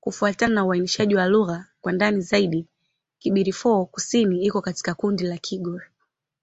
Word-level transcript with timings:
Kufuatana 0.00 0.54
na 0.54 0.64
uainishaji 0.64 1.14
wa 1.16 1.26
lugha 1.26 1.66
kwa 1.80 1.92
ndani 1.92 2.20
zaidi, 2.20 2.66
Kibirifor-Kusini 3.20 4.44
iko 4.44 4.60
katika 4.60 4.94
kundi 4.94 5.24
la 5.24 5.38
Kigur. 5.38 5.82